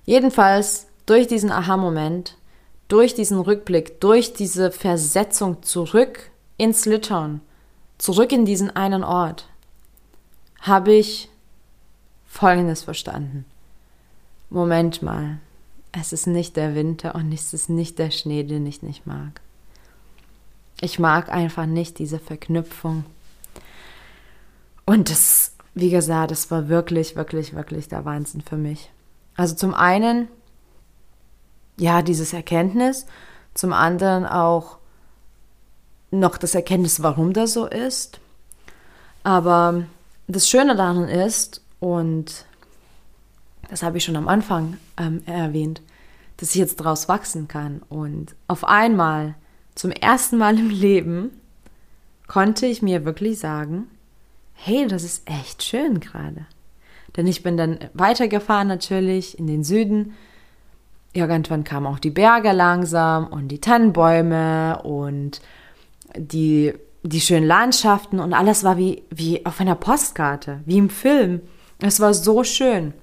Jedenfalls 0.04 0.88
durch 1.06 1.28
diesen 1.28 1.50
Aha-Moment, 1.50 2.36
durch 2.92 3.14
diesen 3.14 3.40
Rückblick, 3.40 4.02
durch 4.02 4.34
diese 4.34 4.70
Versetzung 4.70 5.62
zurück 5.62 6.30
ins 6.58 6.84
Litauen, 6.84 7.40
zurück 7.96 8.32
in 8.32 8.44
diesen 8.44 8.68
einen 8.70 9.02
Ort, 9.02 9.48
habe 10.60 10.92
ich 10.92 11.30
Folgendes 12.26 12.82
verstanden. 12.82 13.46
Moment 14.50 15.00
mal, 15.00 15.38
es 15.92 16.12
ist 16.12 16.26
nicht 16.26 16.56
der 16.56 16.74
Winter 16.74 17.14
und 17.14 17.32
es 17.32 17.54
ist 17.54 17.70
nicht 17.70 17.98
der 17.98 18.10
Schnee, 18.10 18.42
den 18.42 18.66
ich 18.66 18.82
nicht 18.82 19.06
mag. 19.06 19.40
Ich 20.82 20.98
mag 20.98 21.30
einfach 21.30 21.64
nicht 21.64 21.98
diese 21.98 22.18
Verknüpfung. 22.18 23.04
Und 24.84 25.08
das, 25.08 25.54
wie 25.74 25.88
gesagt, 25.90 26.30
das 26.30 26.50
war 26.50 26.68
wirklich, 26.68 27.16
wirklich, 27.16 27.54
wirklich 27.54 27.88
der 27.88 28.04
Wahnsinn 28.04 28.42
für 28.42 28.58
mich. 28.58 28.90
Also 29.34 29.54
zum 29.54 29.72
einen, 29.72 30.28
ja, 31.76 32.02
dieses 32.02 32.32
Erkenntnis, 32.32 33.06
zum 33.54 33.72
anderen 33.72 34.26
auch 34.26 34.78
noch 36.10 36.36
das 36.36 36.54
Erkenntnis, 36.54 37.02
warum 37.02 37.32
das 37.32 37.54
so 37.54 37.66
ist. 37.66 38.20
Aber 39.24 39.84
das 40.26 40.48
Schöne 40.48 40.76
daran 40.76 41.08
ist, 41.08 41.62
und 41.80 42.44
das 43.68 43.82
habe 43.82 43.98
ich 43.98 44.04
schon 44.04 44.16
am 44.16 44.28
Anfang 44.28 44.76
ähm, 44.98 45.22
erwähnt, 45.26 45.82
dass 46.36 46.50
ich 46.50 46.56
jetzt 46.56 46.80
daraus 46.80 47.08
wachsen 47.08 47.48
kann. 47.48 47.82
Und 47.88 48.34
auf 48.48 48.64
einmal, 48.64 49.34
zum 49.74 49.90
ersten 49.90 50.36
Mal 50.36 50.58
im 50.58 50.70
Leben, 50.70 51.30
konnte 52.26 52.66
ich 52.66 52.82
mir 52.82 53.04
wirklich 53.04 53.38
sagen, 53.38 53.88
hey, 54.54 54.86
das 54.86 55.04
ist 55.04 55.28
echt 55.28 55.62
schön 55.62 56.00
gerade. 56.00 56.46
Denn 57.16 57.26
ich 57.26 57.42
bin 57.42 57.56
dann 57.56 57.78
weitergefahren 57.94 58.68
natürlich 58.68 59.38
in 59.38 59.46
den 59.46 59.64
Süden. 59.64 60.14
Irgendwann 61.12 61.64
kamen 61.64 61.86
auch 61.86 61.98
die 61.98 62.10
Berge 62.10 62.52
langsam 62.52 63.26
und 63.26 63.48
die 63.48 63.60
Tannenbäume 63.60 64.80
und 64.82 65.40
die, 66.16 66.72
die 67.02 67.20
schönen 67.20 67.46
Landschaften 67.46 68.18
und 68.18 68.32
alles 68.32 68.64
war 68.64 68.78
wie, 68.78 69.02
wie 69.10 69.44
auf 69.44 69.60
einer 69.60 69.74
Postkarte, 69.74 70.60
wie 70.64 70.78
im 70.78 70.90
Film. 70.90 71.42
Es 71.80 72.00
war 72.00 72.14
so 72.14 72.44
schön. 72.44 72.94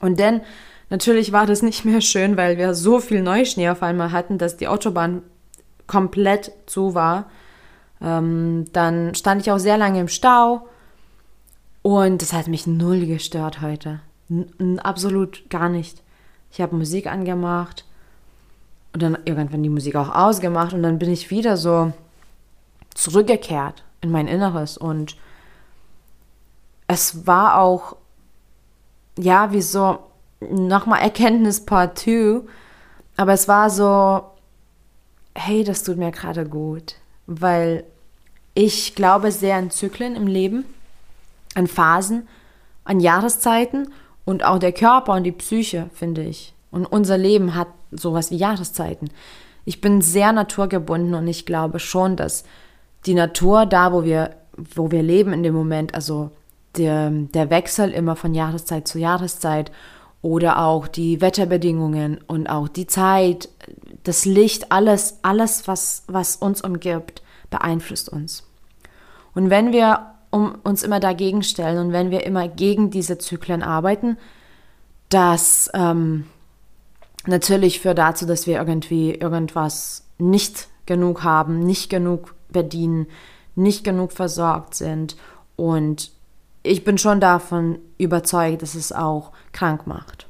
Und 0.00 0.18
dann, 0.18 0.40
natürlich 0.88 1.32
war 1.32 1.44
das 1.44 1.62
nicht 1.62 1.84
mehr 1.84 2.00
schön, 2.00 2.36
weil 2.36 2.56
wir 2.56 2.74
so 2.74 3.00
viel 3.00 3.22
Neuschnee 3.22 3.68
auf 3.68 3.82
einmal 3.82 4.12
hatten, 4.12 4.38
dass 4.38 4.56
die 4.56 4.68
Autobahn 4.68 5.22
komplett 5.86 6.52
zu 6.66 6.94
war. 6.94 7.30
Ähm, 8.00 8.64
dann 8.72 9.14
stand 9.14 9.42
ich 9.42 9.50
auch 9.50 9.58
sehr 9.58 9.76
lange 9.76 10.00
im 10.00 10.08
Stau 10.08 10.66
und 11.82 12.22
das 12.22 12.32
hat 12.32 12.48
mich 12.48 12.66
null 12.66 13.06
gestört 13.06 13.60
heute. 13.60 14.00
N 14.30 14.78
absolut 14.78 15.50
gar 15.50 15.68
nicht. 15.68 16.02
Ich 16.52 16.60
habe 16.60 16.76
Musik 16.76 17.06
angemacht. 17.06 17.84
Und 18.92 19.02
dann 19.02 19.18
irgendwann 19.24 19.62
die 19.62 19.68
Musik 19.68 19.94
auch 19.96 20.14
ausgemacht. 20.14 20.72
Und 20.72 20.82
dann 20.82 20.98
bin 20.98 21.12
ich 21.12 21.30
wieder 21.30 21.56
so 21.56 21.92
zurückgekehrt 22.94 23.84
in 24.00 24.10
mein 24.10 24.26
Inneres. 24.26 24.76
Und 24.76 25.16
es 26.86 27.26
war 27.26 27.58
auch, 27.58 27.96
ja, 29.16 29.52
wie 29.52 29.62
so 29.62 30.00
nochmal 30.40 31.00
Erkenntnis 31.02 31.64
Part 31.64 31.98
2, 31.98 32.40
aber 33.16 33.32
es 33.32 33.46
war 33.46 33.70
so, 33.70 34.24
hey, 35.34 35.64
das 35.64 35.82
tut 35.82 35.98
mir 35.98 36.10
gerade 36.10 36.46
gut, 36.46 36.96
weil 37.26 37.84
ich 38.54 38.94
glaube 38.94 39.30
sehr 39.30 39.56
an 39.56 39.70
Zyklen 39.70 40.16
im 40.16 40.26
Leben, 40.26 40.64
an 41.54 41.66
Phasen, 41.66 42.26
an 42.84 43.00
Jahreszeiten 43.00 43.92
und 44.24 44.44
auch 44.44 44.58
der 44.58 44.72
Körper 44.72 45.14
und 45.14 45.24
die 45.24 45.32
Psyche, 45.32 45.90
finde 45.94 46.22
ich. 46.22 46.54
Und 46.70 46.86
unser 46.86 47.18
Leben 47.18 47.54
hat 47.54 47.68
sowas 47.90 48.30
wie 48.30 48.36
Jahreszeiten. 48.36 49.10
Ich 49.64 49.80
bin 49.80 50.00
sehr 50.00 50.32
naturgebunden 50.32 51.14
und 51.14 51.26
ich 51.26 51.46
glaube 51.46 51.78
schon, 51.78 52.16
dass 52.16 52.44
die 53.06 53.14
Natur 53.14 53.66
da, 53.66 53.92
wo 53.92 54.04
wir, 54.04 54.36
wo 54.74 54.90
wir 54.90 55.02
leben 55.02 55.32
in 55.32 55.42
dem 55.42 55.54
Moment, 55.54 55.94
also 55.94 56.30
der, 56.76 57.10
der 57.10 57.50
Wechsel 57.50 57.90
immer 57.90 58.16
von 58.16 58.34
Jahreszeit 58.34 58.86
zu 58.86 58.98
Jahreszeit 58.98 59.72
oder 60.22 60.58
auch 60.58 60.86
die 60.86 61.20
Wetterbedingungen 61.20 62.20
und 62.26 62.46
auch 62.48 62.68
die 62.68 62.86
Zeit, 62.86 63.48
das 64.04 64.24
Licht, 64.24 64.70
alles, 64.70 65.18
alles, 65.22 65.66
was, 65.66 66.04
was 66.06 66.36
uns 66.36 66.62
umgibt, 66.62 67.22
beeinflusst 67.50 68.08
uns. 68.08 68.46
Und 69.34 69.50
wenn 69.50 69.72
wir 69.72 70.14
um, 70.30 70.56
uns 70.62 70.82
immer 70.82 71.00
dagegen 71.00 71.42
stellen 71.42 71.78
und 71.78 71.92
wenn 71.92 72.10
wir 72.10 72.24
immer 72.24 72.48
gegen 72.48 72.90
diese 72.90 73.18
Zyklen 73.18 73.62
arbeiten, 73.62 74.16
das 75.08 75.70
ähm, 75.74 76.26
natürlich 77.26 77.80
führt 77.80 77.98
dazu, 77.98 78.26
dass 78.26 78.46
wir 78.46 78.58
irgendwie 78.58 79.12
irgendwas 79.14 80.06
nicht 80.18 80.68
genug 80.86 81.24
haben, 81.24 81.60
nicht 81.60 81.90
genug 81.90 82.34
bedienen, 82.48 83.06
nicht 83.56 83.84
genug 83.84 84.12
versorgt 84.12 84.74
sind 84.74 85.16
und 85.56 86.12
ich 86.62 86.84
bin 86.84 86.98
schon 86.98 87.20
davon 87.20 87.78
überzeugt, 87.98 88.62
dass 88.62 88.74
es 88.74 88.92
auch 88.92 89.32
krank 89.52 89.86
macht. 89.86 90.26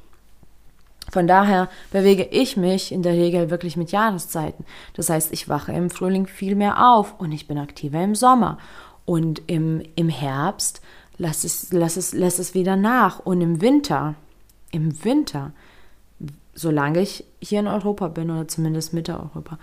Von 1.11 1.27
daher 1.27 1.67
bewege 1.91 2.23
ich 2.23 2.55
mich 2.55 2.93
in 2.93 3.03
der 3.03 3.13
Regel 3.13 3.49
wirklich 3.49 3.75
mit 3.75 3.91
Jahreszeiten. 3.91 4.65
Das 4.93 5.09
heißt, 5.09 5.33
ich 5.33 5.49
wache 5.49 5.73
im 5.73 5.89
Frühling 5.89 6.25
viel 6.25 6.55
mehr 6.55 6.89
auf 6.93 7.19
und 7.19 7.33
ich 7.33 7.47
bin 7.47 7.57
aktiver 7.57 8.01
im 8.01 8.15
Sommer. 8.15 8.57
Und 9.05 9.41
im, 9.47 9.83
im 9.95 10.09
Herbst 10.09 10.81
lass 11.17 11.43
es, 11.43 11.71
lass 11.71 11.97
es, 11.97 12.13
lass 12.13 12.39
es 12.39 12.53
wieder 12.53 12.75
nach. 12.75 13.19
Und 13.19 13.41
im 13.41 13.61
Winter, 13.61 14.15
im 14.71 15.03
Winter, 15.03 15.51
solange 16.53 17.01
ich 17.01 17.25
hier 17.41 17.59
in 17.59 17.67
Europa 17.67 18.07
bin 18.07 18.29
oder 18.29 18.47
zumindest 18.47 18.93
Mitte 18.93 19.13
Europa, 19.13 19.57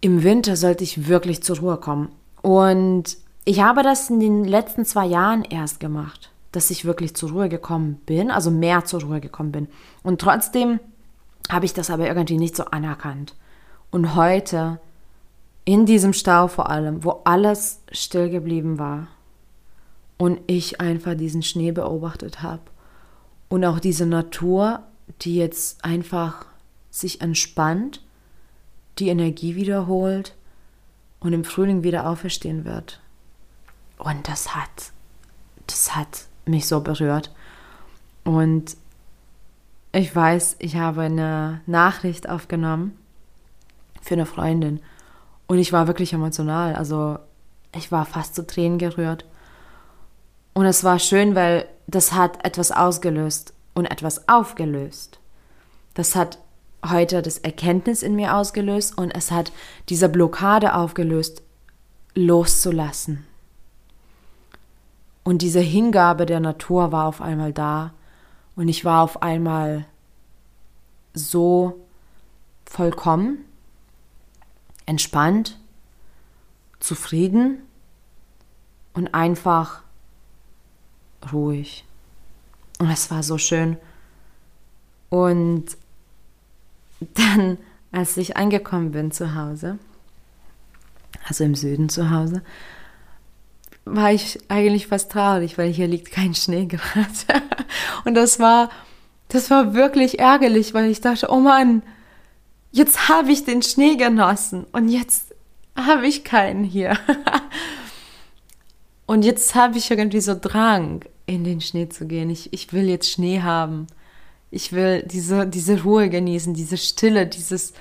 im 0.00 0.22
Winter 0.22 0.56
sollte 0.56 0.84
ich 0.84 1.08
wirklich 1.08 1.42
zur 1.42 1.58
Ruhe 1.58 1.76
kommen. 1.78 2.10
Und 2.42 3.16
ich 3.44 3.60
habe 3.60 3.82
das 3.82 4.10
in 4.10 4.20
den 4.20 4.44
letzten 4.44 4.84
zwei 4.84 5.06
Jahren 5.06 5.42
erst 5.42 5.80
gemacht, 5.80 6.30
dass 6.52 6.70
ich 6.70 6.84
wirklich 6.84 7.14
zur 7.14 7.30
Ruhe 7.30 7.48
gekommen 7.48 8.00
bin, 8.06 8.30
also 8.30 8.50
mehr 8.50 8.84
zur 8.84 9.02
Ruhe 9.02 9.20
gekommen 9.20 9.52
bin. 9.52 9.68
Und 10.02 10.20
trotzdem 10.20 10.80
habe 11.48 11.64
ich 11.64 11.74
das 11.74 11.90
aber 11.90 12.06
irgendwie 12.06 12.38
nicht 12.38 12.56
so 12.56 12.64
anerkannt. 12.66 13.34
Und 13.90 14.14
heute, 14.14 14.80
in 15.66 15.84
diesem 15.84 16.14
Stau 16.14 16.48
vor 16.48 16.70
allem, 16.70 17.04
wo 17.04 17.20
alles 17.24 17.82
still 17.92 18.30
geblieben 18.30 18.78
war 18.78 19.08
und 20.16 20.40
ich 20.46 20.80
einfach 20.80 21.14
diesen 21.14 21.42
Schnee 21.42 21.72
beobachtet 21.72 22.40
habe 22.42 22.62
und 23.48 23.64
auch 23.64 23.80
diese 23.80 24.06
Natur, 24.06 24.84
die 25.22 25.36
jetzt 25.36 25.84
einfach 25.84 26.46
sich 26.90 27.20
entspannt, 27.20 28.00
die 28.98 29.08
Energie 29.08 29.56
wiederholt 29.56 30.34
und 31.20 31.32
im 31.32 31.44
Frühling 31.44 31.82
wieder 31.82 32.08
auferstehen 32.08 32.64
wird. 32.64 33.00
Und 33.98 34.28
das 34.28 34.54
hat, 34.54 34.92
das 35.66 35.96
hat 35.96 36.26
mich 36.46 36.66
so 36.66 36.80
berührt. 36.80 37.34
Und 38.24 38.76
ich 39.92 40.14
weiß, 40.14 40.56
ich 40.60 40.76
habe 40.76 41.02
eine 41.02 41.60
Nachricht 41.66 42.28
aufgenommen 42.28 42.96
für 44.00 44.14
eine 44.14 44.26
Freundin. 44.26 44.80
Und 45.46 45.58
ich 45.58 45.72
war 45.72 45.86
wirklich 45.86 46.12
emotional. 46.12 46.74
Also 46.74 47.18
ich 47.74 47.92
war 47.92 48.04
fast 48.04 48.34
zu 48.34 48.46
Tränen 48.46 48.78
gerührt. 48.78 49.24
Und 50.54 50.66
es 50.66 50.84
war 50.84 50.98
schön, 50.98 51.34
weil 51.34 51.66
das 51.86 52.12
hat 52.12 52.44
etwas 52.44 52.72
ausgelöst 52.72 53.52
und 53.74 53.86
etwas 53.86 54.28
aufgelöst. 54.28 55.18
Das 55.94 56.16
hat 56.16 56.38
heute 56.90 57.22
das 57.22 57.38
Erkenntnis 57.38 58.02
in 58.02 58.16
mir 58.16 58.34
ausgelöst 58.34 58.96
und 58.96 59.10
es 59.10 59.30
hat 59.30 59.52
diese 59.88 60.08
Blockade 60.08 60.74
aufgelöst, 60.74 61.42
loszulassen. 62.14 63.26
Und 65.24 65.42
diese 65.42 65.60
Hingabe 65.60 66.26
der 66.26 66.40
Natur 66.40 66.92
war 66.92 67.06
auf 67.06 67.20
einmal 67.20 67.52
da 67.52 67.92
und 68.54 68.68
ich 68.68 68.84
war 68.84 69.02
auf 69.02 69.22
einmal 69.22 69.84
so 71.14 71.80
vollkommen, 72.64 73.44
entspannt, 74.86 75.58
zufrieden 76.80 77.58
und 78.94 79.14
einfach 79.14 79.82
ruhig. 81.32 81.84
Und 82.78 82.90
es 82.90 83.10
war 83.10 83.22
so 83.22 83.38
schön. 83.38 83.76
Und 85.08 85.76
dann, 87.00 87.58
als 87.92 88.16
ich 88.16 88.36
angekommen 88.36 88.92
bin 88.92 89.10
zu 89.10 89.34
Hause, 89.34 89.78
also 91.28 91.44
im 91.44 91.54
Süden 91.54 91.88
zu 91.88 92.10
Hause, 92.10 92.42
war 93.84 94.12
ich 94.12 94.38
eigentlich 94.48 94.88
fast 94.88 95.12
traurig, 95.12 95.58
weil 95.58 95.72
hier 95.72 95.86
liegt 95.86 96.10
kein 96.10 96.34
Schnee 96.34 96.66
gerade. 96.66 97.42
Und 98.04 98.14
das 98.14 98.40
war, 98.40 98.68
das 99.28 99.50
war 99.50 99.74
wirklich 99.74 100.18
ärgerlich, 100.18 100.74
weil 100.74 100.90
ich 100.90 101.00
dachte, 101.00 101.28
oh 101.30 101.40
Mann, 101.40 101.82
jetzt 102.76 103.08
habe 103.08 103.32
ich 103.32 103.44
den 103.44 103.62
Schnee 103.62 103.96
genossen 103.96 104.66
und 104.72 104.88
jetzt 104.88 105.34
habe 105.74 106.06
ich 106.06 106.24
keinen 106.24 106.64
hier. 106.64 106.98
Und 109.08 109.24
jetzt 109.24 109.54
habe 109.54 109.78
ich 109.78 109.88
irgendwie 109.88 110.20
so 110.20 110.34
Drang, 110.34 111.04
in 111.26 111.44
den 111.44 111.60
Schnee 111.60 111.88
zu 111.88 112.08
gehen. 112.08 112.28
Ich, 112.28 112.52
ich 112.52 112.72
will 112.72 112.88
jetzt 112.88 113.08
Schnee 113.08 113.40
haben. 113.40 113.86
Ich 114.50 114.72
will 114.72 115.04
diese, 115.04 115.46
diese 115.46 115.82
Ruhe 115.84 116.10
genießen, 116.10 116.54
diese 116.54 116.76
Stille, 116.76 117.28
dieses, 117.28 117.72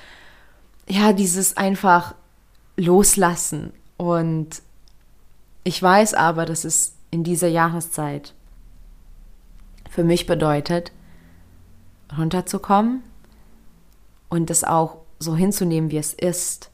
ja, 0.88 1.13
dieses 1.13 1.58
einfach 1.58 2.13
loslassen. 2.77 3.73
Und 3.97 4.62
ich 5.63 5.81
weiß 5.81 6.13
aber, 6.13 6.45
dass 6.45 6.63
es 6.63 6.93
in 7.10 7.23
dieser 7.23 7.47
Jahreszeit 7.47 8.36
für 9.89 10.03
mich 10.03 10.27
bedeutet, 10.27 10.91
runterzukommen 12.15 13.01
und 14.29 14.49
das 14.49 14.63
auch 14.63 14.97
so 15.19 15.35
hinzunehmen, 15.35 15.91
wie 15.91 15.97
es 15.97 16.13
ist, 16.13 16.71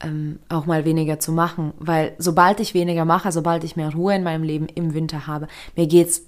ähm, 0.00 0.38
auch 0.48 0.66
mal 0.66 0.84
weniger 0.84 1.18
zu 1.18 1.32
machen. 1.32 1.72
Weil 1.78 2.14
sobald 2.18 2.60
ich 2.60 2.74
weniger 2.74 3.04
mache, 3.04 3.32
sobald 3.32 3.64
ich 3.64 3.76
mehr 3.76 3.92
Ruhe 3.92 4.14
in 4.14 4.22
meinem 4.22 4.42
Leben 4.42 4.66
im 4.66 4.94
Winter 4.94 5.26
habe, 5.26 5.48
mir 5.76 5.86
geht 5.86 6.08
es 6.08 6.22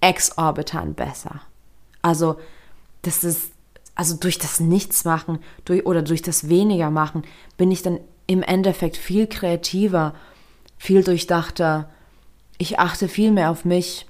exorbitant 0.00 0.96
besser. 0.96 1.42
Also, 2.02 2.36
das 3.02 3.24
ist, 3.24 3.52
also 3.94 4.16
durch 4.16 4.38
das 4.38 4.60
Nichtsmachen 4.60 5.38
durch, 5.64 5.84
oder 5.86 6.02
durch 6.02 6.22
das 6.22 6.48
weniger 6.48 6.90
machen, 6.90 7.24
bin 7.56 7.70
ich 7.70 7.82
dann 7.82 8.00
im 8.26 8.42
Endeffekt 8.42 8.96
viel 8.96 9.26
kreativer, 9.26 10.14
viel 10.78 11.02
durchdachter. 11.02 11.90
Ich 12.58 12.78
achte 12.78 13.08
viel 13.08 13.32
mehr 13.32 13.50
auf 13.50 13.64
mich. 13.64 14.06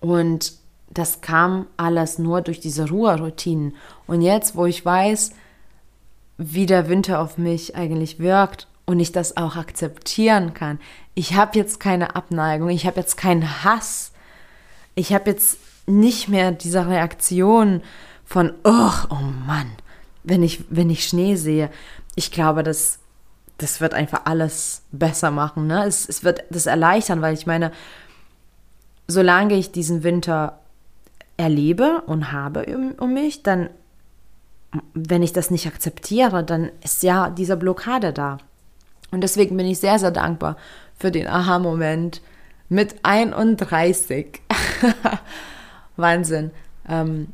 Und 0.00 0.54
das 0.94 1.20
kam 1.20 1.66
alles 1.76 2.18
nur 2.18 2.40
durch 2.40 2.60
diese 2.60 2.88
Ruheroutinen. 2.88 3.74
Und 4.06 4.22
jetzt, 4.22 4.56
wo 4.56 4.64
ich 4.66 4.84
weiß, 4.84 5.32
wie 6.38 6.66
der 6.66 6.88
Winter 6.88 7.20
auf 7.20 7.36
mich 7.36 7.76
eigentlich 7.76 8.18
wirkt 8.18 8.68
und 8.86 9.00
ich 9.00 9.12
das 9.12 9.36
auch 9.36 9.56
akzeptieren 9.56 10.54
kann. 10.54 10.78
Ich 11.14 11.34
habe 11.34 11.58
jetzt 11.58 11.80
keine 11.80 12.16
Abneigung, 12.16 12.68
ich 12.70 12.86
habe 12.86 13.00
jetzt 13.00 13.16
keinen 13.16 13.64
Hass. 13.64 14.12
Ich 14.94 15.12
habe 15.12 15.30
jetzt 15.30 15.58
nicht 15.86 16.28
mehr 16.28 16.52
diese 16.52 16.86
Reaktion 16.86 17.82
von, 18.24 18.52
oh, 18.64 18.92
oh 19.10 19.22
Mann, 19.46 19.70
wenn 20.22 20.42
ich, 20.42 20.64
wenn 20.70 20.90
ich 20.90 21.06
Schnee 21.06 21.36
sehe. 21.36 21.70
Ich 22.14 22.30
glaube, 22.30 22.62
das, 22.62 22.98
das 23.58 23.80
wird 23.80 23.94
einfach 23.94 24.22
alles 24.24 24.82
besser 24.92 25.30
machen. 25.30 25.66
Ne? 25.66 25.84
Es, 25.84 26.08
es 26.08 26.24
wird 26.24 26.44
das 26.50 26.66
erleichtern, 26.66 27.20
weil 27.20 27.34
ich 27.34 27.46
meine, 27.46 27.72
solange 29.06 29.54
ich 29.54 29.72
diesen 29.72 30.02
Winter 30.02 30.58
erlebe 31.36 32.02
und 32.06 32.32
habe 32.32 32.64
um, 32.98 33.12
mich, 33.12 33.42
dann, 33.42 33.70
wenn 34.94 35.22
ich 35.22 35.32
das 35.32 35.50
nicht 35.50 35.66
akzeptiere, 35.66 36.44
dann 36.44 36.70
ist 36.82 37.02
ja 37.02 37.30
diese 37.30 37.56
Blockade 37.56 38.12
da. 38.12 38.38
Und 39.10 39.20
deswegen 39.20 39.56
bin 39.56 39.66
ich 39.66 39.78
sehr, 39.78 39.98
sehr 39.98 40.10
dankbar 40.10 40.56
für 40.96 41.10
den 41.10 41.26
Aha-Moment 41.26 42.20
mit 42.68 42.96
31. 43.02 44.40
Wahnsinn. 45.96 46.50
Ähm, 46.88 47.28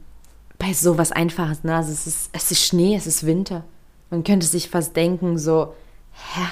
bei 0.59 0.75
sowas 0.75 1.11
Einfaches, 1.11 1.65
ne? 1.65 1.75
Also 1.75 1.93
es 1.93 2.07
ist, 2.07 2.31
es 2.33 2.51
ist 2.51 2.65
Schnee, 2.65 2.95
es 2.95 3.07
ist 3.07 3.25
Winter. 3.25 3.65
Man 4.11 4.25
könnte 4.25 4.47
sich 4.47 4.69
fast 4.69 4.95
denken, 4.95 5.39
so, 5.39 5.75
hä? 6.13 6.47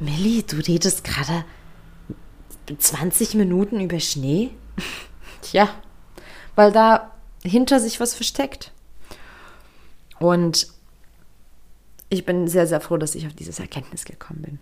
Millie, 0.00 0.42
du 0.42 0.56
redest 0.56 1.04
gerade 1.04 1.44
20 2.76 3.34
Minuten 3.34 3.80
über 3.80 4.00
Schnee? 4.00 4.50
Tja, 5.42 5.68
weil 6.58 6.72
da 6.72 7.12
hinter 7.44 7.78
sich 7.78 8.00
was 8.00 8.14
versteckt. 8.14 8.72
Und 10.18 10.66
ich 12.08 12.26
bin 12.26 12.48
sehr, 12.48 12.66
sehr 12.66 12.80
froh, 12.80 12.96
dass 12.96 13.14
ich 13.14 13.28
auf 13.28 13.32
dieses 13.32 13.60
Erkenntnis 13.60 14.04
gekommen 14.04 14.42
bin. 14.42 14.58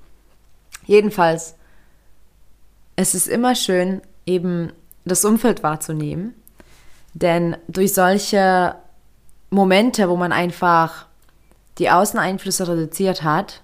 Jedenfalls, 0.85 1.55
es 2.97 3.15
ist 3.15 3.29
immer 3.29 3.55
schön, 3.55 4.03
eben 4.27 4.75
das 5.07 5.25
Umfeld 5.25 5.63
wahrzunehmen. 5.63 6.35
Denn 7.15 7.57
durch 7.67 7.95
solche 7.95 8.75
Momente, 9.49 10.11
wo 10.11 10.17
man 10.17 10.33
einfach 10.33 11.07
die 11.79 11.89
Außeneinflüsse 11.89 12.69
reduziert 12.69 13.23
hat, 13.23 13.63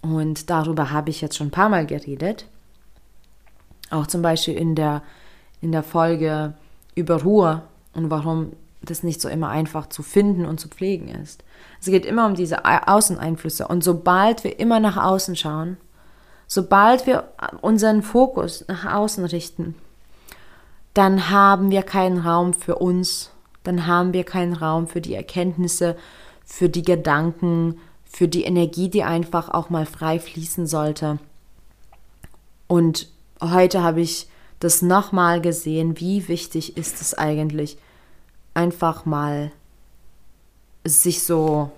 und 0.00 0.48
darüber 0.48 0.92
habe 0.92 1.10
ich 1.10 1.20
jetzt 1.20 1.36
schon 1.36 1.48
ein 1.48 1.50
paar 1.50 1.68
Mal 1.68 1.84
geredet, 1.84 2.46
auch 3.90 4.06
zum 4.06 4.22
Beispiel 4.22 4.54
in 4.54 4.74
der, 4.74 5.02
in 5.60 5.72
der 5.72 5.82
Folge 5.82 6.54
über 6.94 7.22
Ruhe 7.22 7.62
und 7.92 8.10
warum 8.10 8.52
das 8.82 9.02
nicht 9.02 9.20
so 9.20 9.28
immer 9.28 9.48
einfach 9.48 9.88
zu 9.88 10.02
finden 10.02 10.44
und 10.44 10.60
zu 10.60 10.68
pflegen 10.68 11.08
ist. 11.08 11.42
Es 11.80 11.86
geht 11.86 12.04
immer 12.04 12.26
um 12.26 12.34
diese 12.34 12.64
Außeneinflüsse. 12.64 13.66
Und 13.66 13.82
sobald 13.82 14.44
wir 14.44 14.58
immer 14.58 14.80
nach 14.80 14.96
außen 14.96 15.36
schauen, 15.36 15.76
sobald 16.46 17.06
wir 17.06 17.28
unseren 17.62 18.02
Fokus 18.02 18.64
nach 18.68 18.92
außen 18.92 19.24
richten, 19.24 19.74
dann 20.92 21.30
haben 21.30 21.70
wir 21.70 21.82
keinen 21.82 22.18
Raum 22.18 22.52
für 22.52 22.76
uns, 22.76 23.30
dann 23.64 23.86
haben 23.86 24.12
wir 24.12 24.24
keinen 24.24 24.52
Raum 24.52 24.86
für 24.86 25.00
die 25.00 25.14
Erkenntnisse, 25.14 25.96
für 26.44 26.68
die 26.68 26.82
Gedanken, 26.82 27.78
für 28.04 28.28
die 28.28 28.44
Energie, 28.44 28.88
die 28.88 29.02
einfach 29.02 29.48
auch 29.48 29.70
mal 29.70 29.86
frei 29.86 30.20
fließen 30.20 30.66
sollte. 30.66 31.18
Und 32.68 33.08
heute 33.40 33.82
habe 33.82 34.02
ich 34.02 34.28
das 34.64 34.82
nochmal 34.82 35.40
gesehen, 35.40 36.00
wie 36.00 36.26
wichtig 36.28 36.76
ist 36.76 37.00
es 37.00 37.14
eigentlich, 37.14 37.76
einfach 38.54 39.04
mal 39.04 39.52
sich 40.84 41.22
so, 41.22 41.70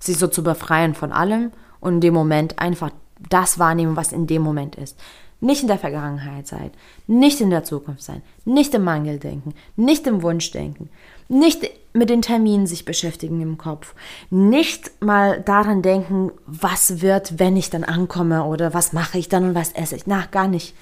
sich 0.00 0.16
so 0.18 0.28
zu 0.28 0.42
befreien 0.42 0.94
von 0.94 1.12
allem 1.12 1.52
und 1.80 1.94
in 1.94 2.00
dem 2.00 2.14
Moment 2.14 2.58
einfach 2.58 2.90
das 3.28 3.58
wahrnehmen, 3.58 3.96
was 3.96 4.12
in 4.12 4.26
dem 4.26 4.42
Moment 4.42 4.76
ist. 4.76 4.98
Nicht 5.40 5.62
in 5.62 5.68
der 5.68 5.78
Vergangenheit 5.78 6.48
sein, 6.48 6.70
nicht 7.06 7.40
in 7.40 7.50
der 7.50 7.62
Zukunft 7.62 8.02
sein, 8.02 8.22
nicht 8.44 8.74
im 8.74 8.82
Mangel 8.82 9.18
denken, 9.18 9.54
nicht 9.76 10.06
im 10.06 10.22
Wunsch 10.22 10.50
denken, 10.50 10.90
nicht 11.28 11.70
mit 11.92 12.10
den 12.10 12.22
Terminen 12.22 12.66
sich 12.66 12.84
beschäftigen 12.84 13.40
im 13.40 13.56
Kopf, 13.56 13.94
nicht 14.30 14.90
mal 15.00 15.40
daran 15.42 15.82
denken, 15.82 16.32
was 16.46 17.02
wird, 17.02 17.38
wenn 17.38 17.56
ich 17.56 17.70
dann 17.70 17.84
ankomme 17.84 18.44
oder 18.44 18.74
was 18.74 18.92
mache 18.92 19.18
ich 19.18 19.28
dann 19.28 19.50
und 19.50 19.54
was 19.54 19.72
esse 19.72 19.94
ich. 19.94 20.06
Na, 20.06 20.24
gar 20.30 20.48
nicht. 20.48 20.74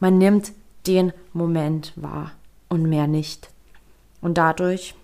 Man 0.00 0.18
nimmt 0.18 0.52
den 0.86 1.12
Moment 1.32 1.92
wahr 1.96 2.32
und 2.68 2.82
mehr 2.88 3.06
nicht. 3.06 3.50
Und 4.20 4.38
dadurch, 4.38 4.94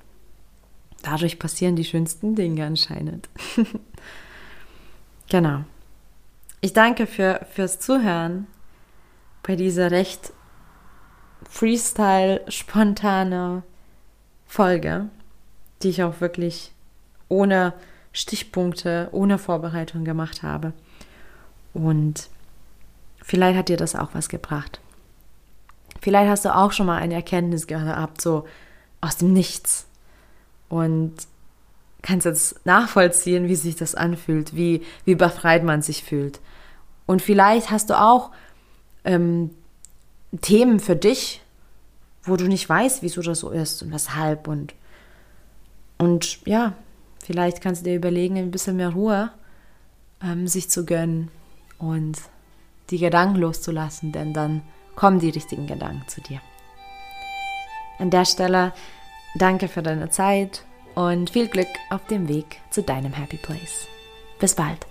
dadurch 1.02 1.38
passieren 1.38 1.76
die 1.76 1.85
schönsten 1.85 2.35
Dinge 2.35 2.64
anscheinend. 2.66 3.28
genau. 5.28 5.64
Ich 6.61 6.72
danke 6.72 7.07
für, 7.07 7.46
fürs 7.52 7.78
Zuhören 7.78 8.46
bei 9.42 9.57
dieser 9.57 9.90
recht 9.90 10.33
freestyle, 11.48 12.40
spontane 12.48 13.62
Folge, 14.46 15.09
die 15.83 15.90
ich 15.90 16.02
auch 16.02 16.20
wirklich 16.20 16.72
ohne 17.28 17.74
Stichpunkte, 18.12 19.09
ohne 19.12 19.38
Vorbereitung 19.38 20.04
gemacht 20.04 20.42
habe. 20.42 20.72
Und 21.74 22.28
vielleicht 23.22 23.59
hat 23.59 23.68
dir 23.68 23.76
das 23.76 23.94
auch 23.94 24.11
was 24.14 24.28
gebracht. 24.28 24.80
Vielleicht 26.05 26.29
hast 26.29 26.45
du 26.45 26.55
auch 26.55 26.71
schon 26.71 26.85
mal 26.85 26.99
eine 26.99 27.14
Erkenntnis 27.14 27.67
gehabt, 27.67 28.21
so 28.21 28.45
aus 29.01 29.17
dem 29.17 29.33
Nichts. 29.33 29.87
Und 30.69 31.14
kannst 32.03 32.27
jetzt 32.27 32.67
nachvollziehen, 32.67 33.49
wie 33.49 33.55
sich 33.55 33.75
das 33.75 33.95
anfühlt, 33.95 34.55
wie, 34.55 34.83
wie 35.07 35.14
befreit 35.14 35.64
man 35.64 35.81
sich 35.81 36.05
fühlt. 36.05 36.40
Und 37.07 37.23
vielleicht 37.23 37.71
hast 37.71 37.88
du 37.88 37.99
auch 37.99 38.33
ähm, 39.05 39.49
Themen 40.43 40.79
für 40.79 40.95
dich, 40.95 41.40
wo 42.25 42.37
du 42.37 42.49
nicht 42.49 42.69
weißt, 42.69 43.03
wieso 43.03 43.23
das 43.23 43.40
so 43.40 43.49
ist 43.49 43.83
und 43.83 43.90
weshalb 43.90 44.47
und 44.47 44.75
und 45.97 46.45
ja, 46.47 46.75
vielleicht 47.25 47.62
kannst 47.62 47.81
du 47.81 47.88
dir 47.88 47.97
überlegen, 47.97 48.37
ein 48.37 48.51
bisschen 48.51 48.77
mehr 48.77 48.90
Ruhe 48.90 49.31
ähm, 50.23 50.49
sich 50.49 50.69
zu 50.69 50.85
gönnen 50.85 51.31
und 51.79 52.19
die 52.90 52.99
Gedanken 52.99 53.37
loszulassen, 53.37 54.12
denn 54.12 54.35
dann 54.35 54.61
kommen 54.96 55.18
die 55.18 55.30
richtigen 55.30 55.66
Gedanken 55.66 56.07
zu 56.09 56.20
dir. 56.20 56.40
An 57.98 58.11
der 58.11 58.24
Stelle 58.24 58.72
danke 59.35 59.68
für 59.68 59.83
deine 59.83 60.11
Zeit 60.11 60.64
und 60.94 61.30
viel 61.30 61.48
Glück 61.48 61.68
auf 61.90 62.04
dem 62.07 62.28
Weg 62.28 62.61
zu 62.70 62.83
deinem 62.83 63.12
Happy 63.12 63.37
Place. 63.37 63.87
Bis 64.38 64.54
bald. 64.54 64.87